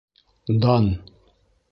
[0.61, 0.87] Дан!